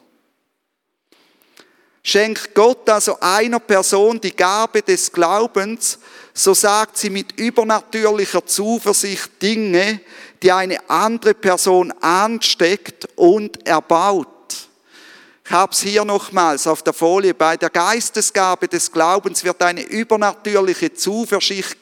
Schenkt 2.09 2.55
Gott 2.55 2.89
also 2.89 3.19
einer 3.19 3.59
Person 3.59 4.21
die 4.21 4.33
Gabe 4.33 4.81
des 4.81 5.11
Glaubens, 5.11 5.99
so 6.33 6.53
sagt 6.53 6.97
sie 6.97 7.09
mit 7.09 7.37
übernatürlicher 7.37 8.45
Zuversicht 8.45 9.29
Dinge, 9.41 9.99
die 10.41 10.49
eine 10.49 10.89
andere 10.89 11.33
Person 11.33 11.91
ansteckt 11.99 13.09
und 13.17 13.67
erbaut. 13.67 14.29
Ich 15.43 15.51
habe 15.51 15.73
es 15.73 15.81
hier 15.81 16.05
nochmals 16.05 16.65
auf 16.65 16.81
der 16.81 16.93
Folie. 16.93 17.33
Bei 17.33 17.57
der 17.57 17.71
Geistesgabe 17.71 18.69
des 18.69 18.89
Glaubens 18.89 19.43
wird 19.43 19.61
eine 19.61 19.81
übernatürliche 19.81 20.93
Zuversicht, 20.93 21.75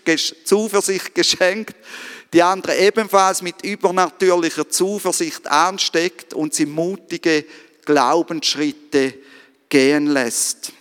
geschenkt, 1.14 1.76
die 2.34 2.42
andere 2.42 2.76
ebenfalls 2.78 3.44
mit 3.44 3.64
übernatürlicher 3.64 4.68
Zuversicht 4.68 5.46
ansteckt 5.46 6.34
und 6.34 6.56
sie 6.56 6.66
mutige 6.66 7.46
Glaubensschritte 7.86 9.14
gehen 9.70 10.08
lässt. 10.08 10.74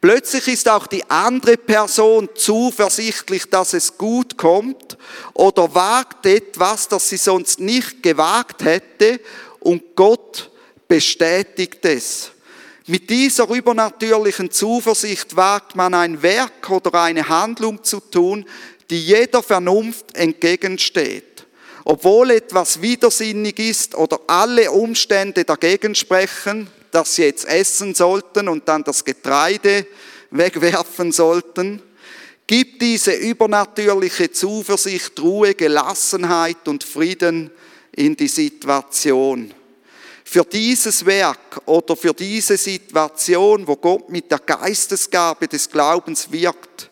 Plötzlich 0.00 0.48
ist 0.48 0.68
auch 0.68 0.88
die 0.88 1.08
andere 1.08 1.56
Person 1.56 2.28
zuversichtlich, 2.34 3.48
dass 3.48 3.72
es 3.72 3.96
gut 3.96 4.36
kommt 4.36 4.98
oder 5.32 5.72
wagt 5.76 6.26
etwas, 6.26 6.88
das 6.88 7.08
sie 7.08 7.16
sonst 7.16 7.60
nicht 7.60 8.02
gewagt 8.02 8.64
hätte 8.64 9.20
und 9.60 9.94
Gott 9.94 10.50
bestätigt 10.88 11.84
es. 11.84 12.32
Mit 12.86 13.08
dieser 13.08 13.48
übernatürlichen 13.48 14.50
Zuversicht 14.50 15.36
wagt 15.36 15.76
man 15.76 15.94
ein 15.94 16.20
Werk 16.20 16.68
oder 16.68 17.00
eine 17.00 17.28
Handlung 17.28 17.84
zu 17.84 18.00
tun, 18.00 18.44
die 18.90 19.00
jeder 19.00 19.40
Vernunft 19.40 20.16
entgegensteht. 20.16 21.46
Obwohl 21.84 22.32
etwas 22.32 22.82
widersinnig 22.82 23.58
ist 23.60 23.94
oder 23.94 24.20
alle 24.26 24.70
Umstände 24.72 25.44
dagegen 25.44 25.94
sprechen, 25.94 26.68
dass 26.92 27.16
sie 27.16 27.24
jetzt 27.24 27.46
essen 27.46 27.94
sollten 27.94 28.48
und 28.48 28.68
dann 28.68 28.84
das 28.84 29.04
Getreide 29.04 29.86
wegwerfen 30.30 31.10
sollten, 31.10 31.82
gibt 32.46 32.82
diese 32.82 33.14
übernatürliche 33.14 34.30
Zuversicht 34.30 35.18
Ruhe, 35.20 35.54
Gelassenheit 35.54 36.68
und 36.68 36.84
Frieden 36.84 37.50
in 37.92 38.14
die 38.14 38.28
Situation. 38.28 39.52
Für 40.24 40.44
dieses 40.44 41.04
Werk 41.04 41.62
oder 41.66 41.96
für 41.96 42.12
diese 42.12 42.56
Situation, 42.56 43.66
wo 43.66 43.76
Gott 43.76 44.08
mit 44.10 44.30
der 44.30 44.38
Geistesgabe 44.38 45.48
des 45.48 45.68
Glaubens 45.68 46.30
wirkt, 46.30 46.90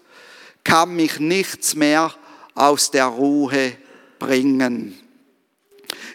kann 0.65 0.97
mich 0.97 1.21
nichts 1.21 1.75
mehr 1.75 2.15
aus 2.55 2.91
der 2.91 3.07
Ruhe 3.07 3.73
bringen. 4.19 4.99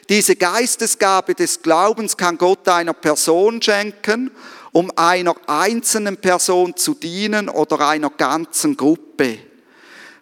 Diese 0.07 0.35
Geistesgabe 0.35 1.33
des 1.33 1.61
Glaubens 1.61 2.15
kann 2.15 2.37
Gott 2.37 2.67
einer 2.67 2.93
Person 2.93 3.59
schenken, 3.61 4.29
um 4.71 4.91
einer 4.95 5.35
einzelnen 5.47 6.17
Person 6.17 6.75
zu 6.75 6.93
dienen 6.93 7.49
oder 7.49 7.87
einer 7.87 8.11
ganzen 8.11 8.77
Gruppe. 8.77 9.39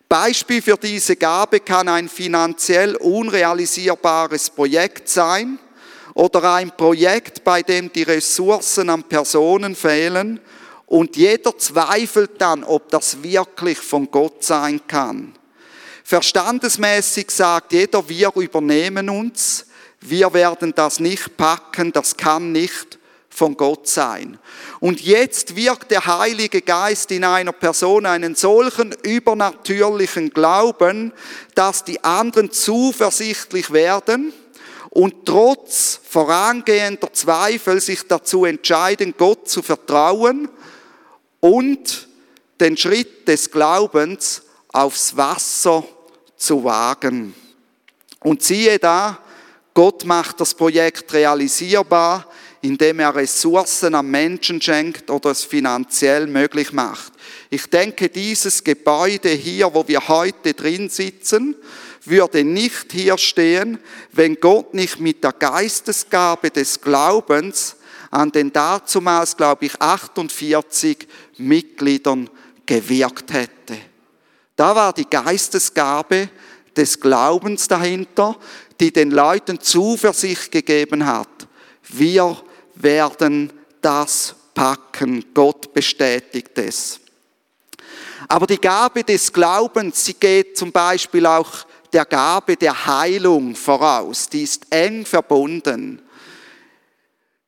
Beispiel 0.08 0.62
für 0.62 0.78
diese 0.78 1.15
Gabe 1.15 1.60
kann 1.60 1.89
ein 1.89 2.08
finanziell 2.08 2.96
unrealisierbares 2.96 4.52
Projekt 4.52 5.10
sein 5.10 5.60
oder 6.13 6.54
ein 6.54 6.72
Projekt, 6.78 7.43
bei 7.43 7.62
dem 7.62 7.91
die 7.91 8.04
Ressourcen 8.04 8.89
an 8.89 9.04
Personen 9.04 9.76
fehlen 9.76 10.39
und 10.86 11.17
jeder 11.17 11.58
zweifelt 11.58 12.39
dann, 12.39 12.63
ob 12.63 12.89
das 12.89 13.24
wirklich 13.24 13.80
von 13.80 14.10
Gott 14.12 14.43
sein 14.43 14.80
kann. 14.88 15.34
Verstandesmäßig 16.04 17.32
sagt 17.32 17.74
jeder, 17.74 18.08
wir 18.08 18.32
übernehmen 18.36 19.10
uns, 19.10 19.65
wir 20.10 20.34
werden 20.34 20.74
das 20.76 21.00
nicht 21.00 21.38
packen, 21.38 21.92
das 21.92 22.18
kann 22.18 22.52
nicht 22.52 23.00
von 23.30 23.58
Gott 23.58 23.88
sein. 23.88 24.38
Und 24.80 25.02
jetzt 25.02 25.56
wirkt 25.56 25.92
der 25.92 26.06
Heilige 26.06 26.62
Geist 26.62 27.12
in 27.12 27.24
einer 27.24 27.52
Person 27.52 28.06
einen 28.06 28.36
solchen 28.36 28.94
übernatürlichen 29.02 30.30
Glauben, 30.30 31.13
dass 31.56 31.84
die 31.84 32.04
anderen 32.04 32.52
zuversichtlich 32.52 33.72
werden 33.72 34.34
und 34.92 35.26
trotz 35.26 36.00
vorangehender 36.08 37.12
Zweifel 37.12 37.82
sich 37.82 38.08
dazu 38.08 38.46
entscheiden, 38.46 39.16
Gott 39.18 39.50
zu 39.50 39.63
vertrauen 39.63 40.50
und 41.39 42.08
den 42.60 42.78
Schritt 42.78 43.28
des 43.28 43.50
Glaubens 43.50 44.44
aufs 44.72 45.18
Wasser 45.18 45.84
zu 46.38 46.63
wagen. 46.63 47.34
Und 48.20 48.44
siehe 48.44 48.78
da, 48.78 49.20
Gott 49.74 50.06
macht 50.06 50.40
das 50.40 50.54
Projekt 50.54 51.14
realisierbar, 51.14 52.28
indem 52.62 53.00
er 53.00 53.16
Ressourcen 53.16 53.96
am 53.96 54.10
Menschen 54.10 54.62
schenkt 54.62 55.10
oder 55.10 55.32
es 55.32 55.44
finanziell 55.44 56.28
möglich 56.28 56.72
macht. 56.72 57.12
Ich 57.50 57.66
denke, 57.68 58.08
dieses 58.08 58.64
Gebäude 58.64 59.30
hier, 59.30 59.74
wo 59.74 59.88
wir 59.88 60.08
heute 60.08 60.54
drin 60.54 60.90
sitzen, 60.90 61.56
würde 62.06 62.44
nicht 62.44 62.92
hier 62.92 63.18
stehen, 63.18 63.80
wenn 64.12 64.36
Gott 64.40 64.74
nicht 64.74 65.00
mit 65.00 65.24
der 65.24 65.34
Geistesgabe 65.34 66.52
des 66.52 66.80
Glaubens 66.80 67.76
an 68.12 68.32
den 68.32 68.54
dazumals, 68.54 69.36
glaube 69.36 69.66
ich, 69.66 69.82
48 69.82 71.08
Mitgliedern 71.38 72.30
gewirkt 72.66 73.34
hätte. 73.34 73.78
Da 74.56 74.76
war 74.76 74.94
die 74.94 75.10
Geistesgabe 75.10 76.30
des 76.76 77.00
Glaubens 77.00 77.68
dahinter, 77.68 78.38
die 78.80 78.92
den 78.92 79.12
Leuten 79.12 79.60
Zuversicht 79.60 80.52
gegeben 80.52 81.06
hat. 81.06 81.30
Wir 81.90 82.38
werden 82.76 83.52
das 83.82 84.36
packen. 84.54 85.26
Gott 85.34 85.74
bestätigt 85.74 86.58
es. 86.58 87.00
Aber 88.28 88.48
die 88.48 88.60
Gabe 88.60 89.04
des 89.04 89.32
Glaubens, 89.32 90.06
sie 90.06 90.14
geht 90.14 90.58
zum 90.58 90.72
Beispiel 90.72 91.26
auch 91.26 91.66
der 91.92 92.06
Gabe 92.06 92.56
der 92.56 92.86
Heilung 92.86 93.56
voraus. 93.56 94.28
Die 94.30 94.44
ist 94.44 94.66
eng 94.70 95.06
verbunden. 95.06 96.02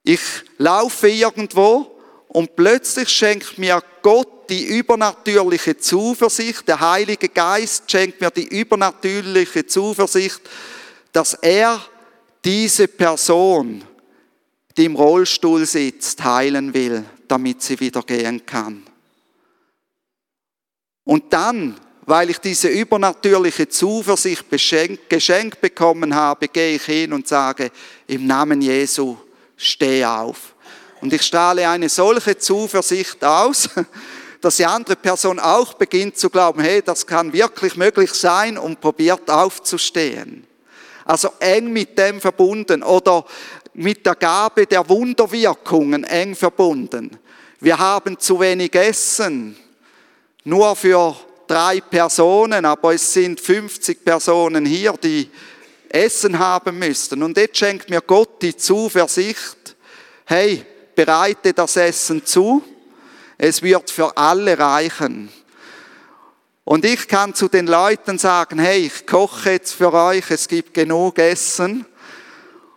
Ich 0.03 0.21
laufe 0.57 1.09
irgendwo 1.09 1.91
und 2.27 2.55
plötzlich 2.55 3.09
schenkt 3.09 3.57
mir 3.57 3.81
Gott 4.01 4.49
die 4.49 4.65
übernatürliche 4.65 5.77
Zuversicht, 5.77 6.67
der 6.67 6.79
Heilige 6.79 7.29
Geist 7.29 7.89
schenkt 7.89 8.21
mir 8.21 8.29
die 8.29 8.47
übernatürliche 8.47 9.65
Zuversicht, 9.65 10.41
dass 11.15 11.33
er 11.35 11.79
diese 12.43 12.89
Person, 12.89 13.81
die 14.75 14.83
im 14.83 14.97
Rollstuhl 14.97 15.65
sitzt, 15.65 16.21
heilen 16.21 16.73
will, 16.73 17.05
damit 17.29 17.61
sie 17.61 17.79
wieder 17.79 18.01
gehen 18.01 18.45
kann. 18.45 18.83
Und 21.05 21.31
dann, 21.31 21.79
weil 22.05 22.31
ich 22.31 22.39
diese 22.39 22.67
übernatürliche 22.67 23.69
Zuversicht 23.69 24.43
geschenkt 24.49 25.61
bekommen 25.61 26.13
habe, 26.13 26.49
gehe 26.49 26.75
ich 26.75 26.83
hin 26.83 27.13
und 27.13 27.29
sage, 27.29 27.71
im 28.07 28.27
Namen 28.27 28.61
Jesu, 28.61 29.15
steh 29.55 30.03
auf. 30.03 30.53
Und 30.99 31.13
ich 31.13 31.21
strahle 31.21 31.69
eine 31.69 31.87
solche 31.87 32.37
Zuversicht 32.37 33.23
aus, 33.23 33.69
dass 34.41 34.57
die 34.57 34.65
andere 34.65 34.97
Person 34.97 35.39
auch 35.39 35.75
beginnt 35.75 36.17
zu 36.17 36.29
glauben, 36.29 36.59
hey, 36.59 36.81
das 36.81 37.07
kann 37.07 37.31
wirklich 37.31 37.77
möglich 37.77 38.11
sein 38.11 38.57
und 38.57 38.81
probiert 38.81 39.29
aufzustehen. 39.29 40.45
Also 41.05 41.29
eng 41.39 41.71
mit 41.71 41.97
dem 41.97 42.19
verbunden 42.19 42.83
oder 42.83 43.25
mit 43.75 44.05
der 44.05 44.15
Gabe 44.15 44.65
der 44.65 44.87
Wunderwirkungen 44.89 46.03
eng 46.03 46.35
verbunden. 46.35 47.17
Wir 47.59 47.77
haben 47.77 48.19
zu 48.19 48.39
wenig 48.39 48.73
Essen, 48.75 49.55
nur 50.43 50.75
für 50.75 51.15
drei 51.47 51.81
Personen, 51.81 52.65
aber 52.65 52.93
es 52.93 53.13
sind 53.13 53.39
50 53.39 54.03
Personen 54.03 54.65
hier, 54.65 54.93
die 54.93 55.29
Essen 55.89 56.37
haben 56.37 56.79
müssten. 56.79 57.23
Und 57.23 57.37
jetzt 57.37 57.57
schenkt 57.57 57.89
mir 57.89 58.01
Gott 58.01 58.41
die 58.41 58.55
Zuversicht, 58.55 59.75
hey, 60.25 60.65
bereite 60.95 61.53
das 61.53 61.75
Essen 61.77 62.25
zu, 62.25 62.63
es 63.37 63.61
wird 63.61 63.91
für 63.91 64.15
alle 64.17 64.57
reichen. 64.57 65.29
Und 66.65 66.83
ich 66.83 67.07
kann 67.07 67.35
zu 67.35 67.47
den 67.47 67.67
Leuten 67.67 68.17
sagen, 68.17 68.57
hey, 68.57 68.87
ich 68.87 69.05
koche 69.05 69.51
jetzt 69.51 69.73
für 69.73 69.93
euch, 69.93 70.31
es 70.31 70.47
gibt 70.47 70.73
genug 70.73 71.19
Essen. 71.19 71.85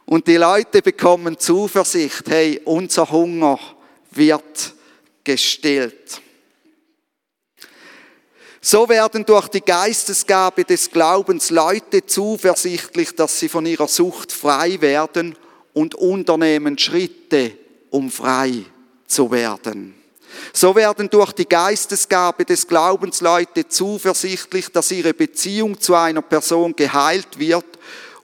Und 0.04 0.26
die 0.26 0.36
Leute 0.36 0.82
bekommen 0.82 1.38
Zuversicht, 1.38 2.28
hey, 2.28 2.60
unser 2.64 3.10
Hunger 3.10 3.58
wird 4.10 4.74
gestillt. 5.24 6.20
So 8.60 8.88
werden 8.90 9.24
durch 9.24 9.48
die 9.48 9.62
Geistesgabe 9.62 10.64
des 10.64 10.90
Glaubens 10.90 11.48
Leute 11.48 12.04
zuversichtlich, 12.04 13.14
dass 13.14 13.38
sie 13.38 13.48
von 13.48 13.64
ihrer 13.64 13.88
Sucht 13.88 14.32
frei 14.32 14.78
werden 14.82 15.34
und 15.72 15.94
unternehmen 15.94 16.76
Schritte, 16.76 17.52
um 17.88 18.10
frei 18.10 18.64
zu 19.06 19.30
werden. 19.30 19.97
So 20.52 20.74
werden 20.74 21.08
durch 21.10 21.32
die 21.32 21.48
Geistesgabe 21.48 22.44
des 22.44 22.66
Glaubens 22.66 23.20
Leute 23.20 23.68
zuversichtlich, 23.68 24.68
dass 24.70 24.90
ihre 24.90 25.14
Beziehung 25.14 25.80
zu 25.80 25.94
einer 25.94 26.22
Person 26.22 26.74
geheilt 26.74 27.38
wird 27.38 27.66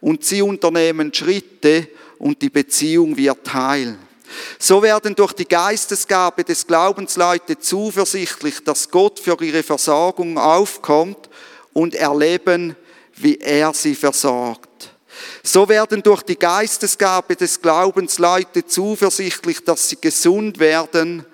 und 0.01 0.25
sie 0.25 0.43
unternehmen 0.43 1.13
Schritte 1.13 1.89
und 2.19 2.41
die 2.43 2.51
Beziehung 2.51 3.17
wird 3.17 3.53
heil. 3.53 3.99
So 4.59 4.83
werden 4.83 5.15
durch 5.15 5.33
die 5.33 5.47
Geistesgabe 5.47 6.45
des 6.45 6.67
Glaubens 6.67 7.17
Leute 7.17 7.59
zuversichtlich, 7.59 8.63
dass 8.65 8.91
Gott 8.91 9.21
für 9.21 9.37
ihre 9.41 9.63
Versorgung 9.63 10.39
aufkommt 10.39 11.29
und 11.73 11.95
erleben, 11.95 12.77
wie 13.15 13.39
er 13.39 13.73
sie 13.75 13.95
versorgt. 13.95 14.91
So 15.43 15.69
werden 15.69 16.03
durch 16.03 16.23
die 16.23 16.39
Geistesgabe 16.39 17.37
des 17.37 17.61
Glaubens 17.61 18.19
Leute 18.19 18.67
zuversichtlich, 18.67 19.63
dass 19.65 19.89
sie 19.89 20.01
gesund 20.01 20.59
werden 20.59 21.25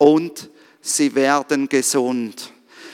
und 0.00 0.48
sie 0.80 1.14
werden 1.14 1.68
gesund. 1.68 2.50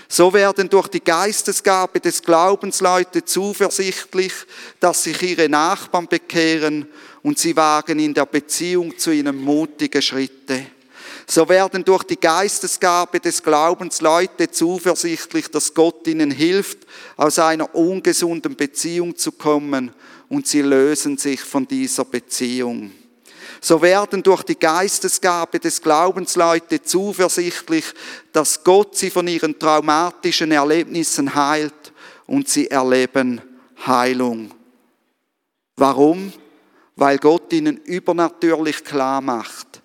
So 0.09 0.33
werden 0.33 0.69
durch 0.69 0.89
die 0.89 1.03
Geistesgabe 1.03 2.01
des 2.01 2.21
Glaubens 2.21 2.81
Leute 2.81 3.25
zuversichtlich, 3.25 4.33
dass 4.81 5.05
sich 5.05 5.23
ihre 5.23 5.49
Nachbarn 5.49 6.09
bekehren 6.09 6.89
und 7.23 7.39
sie 7.39 7.57
wagen 7.57 8.01
in 8.01 8.13
der 8.13 8.27
Beziehung 8.27 8.99
zu 8.99 9.13
ihnen 9.13 9.37
mutige 9.37 10.03
Schritte. 10.03 10.67
So 11.29 11.49
werden 11.49 11.85
durch 11.85 12.03
die 12.03 12.19
Geistesgabe 12.19 13.21
des 13.21 13.43
Glaubens 13.43 14.01
Leute 14.01 14.51
zuversichtlich, 14.51 15.49
dass 15.49 15.75
Gott 15.75 16.07
ihnen 16.09 16.33
hilft, 16.33 16.79
aus 17.17 17.39
einer 17.39 17.73
ungesunden 17.75 18.57
Beziehung 18.57 19.17
zu 19.17 19.31
kommen 19.33 19.93
und 20.29 20.47
sie 20.47 20.63
lösen 20.63 21.19
sich 21.19 21.41
von 21.41 21.67
dieser 21.67 22.05
Beziehung. 22.05 22.91
So 23.61 23.81
werden 23.83 24.23
durch 24.23 24.43
die 24.43 24.59
Geistesgabe 24.59 25.59
des 25.59 25.81
Glaubens 25.81 26.37
Leute 26.37 26.83
zuversichtlich, 26.83 27.85
dass 28.33 28.63
Gott 28.63 28.97
sie 28.97 29.11
von 29.11 29.27
ihren 29.29 29.59
traumatischen 29.59 30.53
Erlebnissen 30.53 31.35
heilt 31.35 31.93
und 32.27 32.49
sie 32.49 32.71
erleben 32.71 33.41
Heilung. 33.87 34.51
Warum? 35.77 36.33
weil 36.97 37.19
Gott 37.19 37.53
ihnen 37.53 37.77
übernatürlich 37.77 38.83
klar 38.83 39.21
macht, 39.21 39.83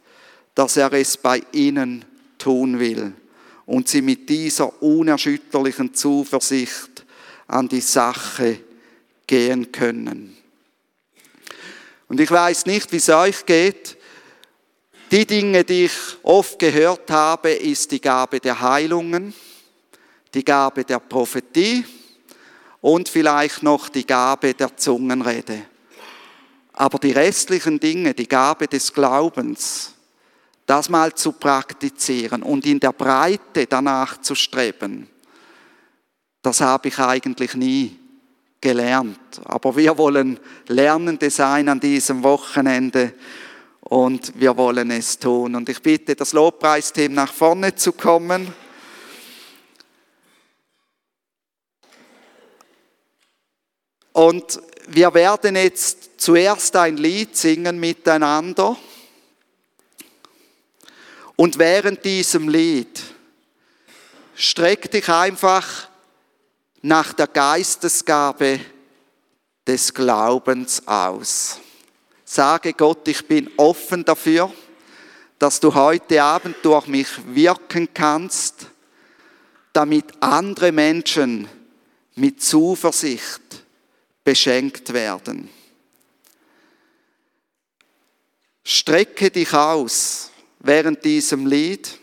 dass 0.56 0.78
er 0.78 0.92
es 0.94 1.18
bei 1.18 1.42
ihnen 1.52 2.06
tun 2.38 2.80
will 2.80 3.14
und 3.66 3.88
sie 3.88 4.02
mit 4.02 4.28
dieser 4.30 4.82
unerschütterlichen 4.82 5.94
Zuversicht 5.94 7.06
an 7.48 7.68
die 7.68 7.82
Sache 7.82 8.60
gehen 9.28 9.72
können. 9.72 10.38
Und 12.12 12.20
ich 12.20 12.30
weiß 12.30 12.66
nicht, 12.66 12.92
wie 12.92 12.98
es 12.98 13.08
euch 13.08 13.46
geht. 13.46 13.98
Die 15.12 15.26
Dinge, 15.26 15.64
die 15.64 15.86
ich 15.86 15.94
oft 16.24 16.60
gehört 16.60 17.10
habe, 17.10 17.52
ist 17.52 17.90
die 17.90 18.02
Gabe 18.02 18.42
der 18.42 18.60
Heilungen, 18.60 19.34
die 20.34 20.44
Gabe 20.44 20.84
der 20.84 21.00
Prophetie 21.00 21.86
und 22.82 23.08
vielleicht 23.08 23.64
noch 23.64 23.88
die 23.88 24.06
Gabe 24.06 24.54
der 24.54 24.76
Zungenrede. 24.76 25.62
Aber 26.74 27.00
die 27.00 27.14
restlichen 27.14 27.80
Dinge, 27.80 28.14
die 28.14 28.28
Gabe 28.28 28.68
des 28.68 28.92
Glaubens, 28.92 29.94
das 30.66 30.90
mal 30.90 31.14
zu 31.14 31.32
praktizieren 31.32 32.44
und 32.44 32.66
in 32.66 32.82
der 32.82 32.92
Breite 32.92 33.68
danach 33.68 34.20
zu 34.20 34.36
streben, 34.36 35.10
das 36.42 36.60
habe 36.60 36.90
ich 36.90 37.00
eigentlich 37.00 37.54
nie 37.54 38.01
gelernt. 38.62 39.42
Aber 39.46 39.76
wir 39.76 39.98
wollen 39.98 40.40
Lernende 40.68 41.30
sein 41.30 41.68
an 41.68 41.80
diesem 41.80 42.24
Wochenende 42.24 43.14
und 43.82 44.40
wir 44.40 44.56
wollen 44.56 44.92
es 44.92 45.18
tun. 45.20 45.56
Und 45.56 45.68
ich 45.68 45.82
bitte 45.82 46.16
das 46.16 46.32
Lobpreisteam 46.32 47.14
nach 47.14 47.34
vorne 47.34 47.76
zu 47.76 47.92
kommen. 47.92 48.54
Und 54.14 54.62
wir 54.88 55.14
werden 55.14 55.56
jetzt 55.56 56.22
zuerst 56.22 56.76
ein 56.76 56.98
Lied 56.98 57.36
singen 57.36 57.80
miteinander. 57.80 58.78
Und 61.36 61.58
während 61.58 62.06
diesem 62.06 62.50
Lied 62.50 63.02
streck 64.36 64.92
dich 64.92 65.10
einfach 65.10 65.88
nach 66.82 67.14
der 67.14 67.28
Geistesgabe 67.28 68.60
des 69.66 69.94
Glaubens 69.94 70.88
aus. 70.88 71.60
Sage 72.26 72.74
Gott, 72.74 73.08
ich 73.08 73.28
bin 73.28 73.50
offen 73.58 74.04
dafür, 74.04 74.52
dass 75.38 75.60
du 75.60 75.74
heute 75.74 76.22
Abend 76.22 76.56
durch 76.64 76.88
mich 76.88 77.08
wirken 77.26 77.94
kannst, 77.94 78.68
damit 79.74 80.06
andere 80.22 80.72
Menschen 80.72 81.48
mit 82.16 82.42
Zuversicht 82.42 83.42
beschenkt 84.24 84.94
werden. 84.94 85.50
Strecke 88.64 89.32
dich 89.32 89.54
aus 89.54 90.30
während 90.60 91.04
diesem 91.04 91.48
Lied. 91.48 91.98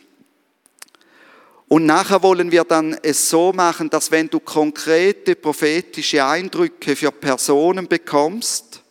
Und 1.69 1.85
nachher 1.85 2.23
wollen 2.23 2.51
wir 2.51 2.65
dann 2.65 2.97
es 3.03 3.29
so 3.29 3.53
machen, 3.53 3.91
dass 3.91 4.11
wenn 4.11 4.29
du 4.29 4.41
konkrete 4.41 5.37
prophetische 5.37 6.25
Eindrücke 6.25 6.97
für 6.97 7.13
Personen 7.13 7.87
bekommst, 7.87 8.83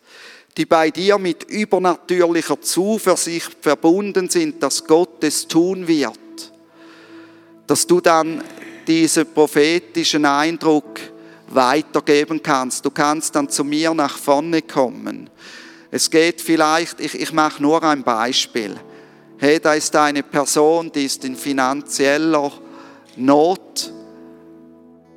die 0.56 0.64
bei 0.64 0.90
dir 0.90 1.18
mit 1.18 1.44
übernatürlicher 1.44 2.60
Zuversicht 2.60 3.56
verbunden 3.60 4.28
sind, 4.30 4.62
dass 4.62 4.84
Gott 4.84 5.22
es 5.24 5.48
tun 5.48 5.88
wird, 5.88 6.18
dass 7.66 7.86
du 7.86 8.00
dann 8.00 8.42
diesen 8.86 9.32
prophetischen 9.32 10.24
Eindruck 10.24 11.00
weitergeben 11.48 12.42
kannst. 12.42 12.84
Du 12.84 12.90
kannst 12.90 13.34
dann 13.34 13.48
zu 13.48 13.64
mir 13.64 13.92
nach 13.92 14.16
vorne 14.16 14.62
kommen. 14.62 15.28
Es 15.90 16.10
geht 16.10 16.40
vielleicht, 16.40 17.00
ich, 17.00 17.14
ich 17.14 17.32
mache 17.32 17.62
nur 17.62 17.82
ein 17.82 18.02
Beispiel. 18.02 18.76
Hey, 19.38 19.58
da 19.58 19.74
ist 19.74 19.94
eine 19.96 20.22
Person, 20.22 20.92
die 20.92 21.04
ist 21.04 21.24
in 21.24 21.36
finanzieller 21.36 22.52
Not 23.18 23.92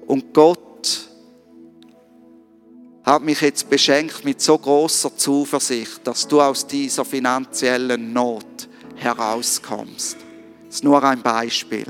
und 0.07 0.33
Gott 0.33 1.09
hat 3.03 3.23
mich 3.23 3.41
jetzt 3.41 3.69
beschenkt 3.69 4.23
mit 4.23 4.41
so 4.41 4.57
großer 4.57 5.15
Zuversicht, 5.15 6.01
dass 6.03 6.27
du 6.27 6.41
aus 6.41 6.65
dieser 6.65 7.05
finanziellen 7.05 8.13
Not 8.13 8.67
herauskommst. 8.95 10.17
Das 10.65 10.75
ist 10.75 10.83
nur 10.83 11.03
ein 11.03 11.21
Beispiel. 11.21 11.85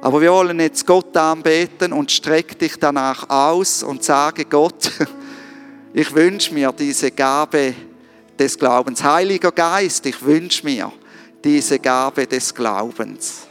Aber 0.00 0.20
wir 0.20 0.32
wollen 0.32 0.60
jetzt 0.60 0.86
Gott 0.86 1.16
anbeten 1.16 1.92
und 1.92 2.10
streck 2.12 2.58
dich 2.58 2.76
danach 2.78 3.28
aus 3.30 3.82
und 3.82 4.04
sage 4.04 4.44
Gott, 4.44 4.90
ich 5.94 6.14
wünsche 6.14 6.52
mir 6.52 6.72
diese 6.72 7.10
Gabe 7.10 7.74
des 8.38 8.58
Glaubens. 8.58 9.02
Heiliger 9.02 9.52
Geist, 9.52 10.04
ich 10.06 10.22
wünsche 10.22 10.64
mir 10.64 10.92
diese 11.42 11.78
Gabe 11.78 12.26
des 12.26 12.54
Glaubens. 12.54 13.43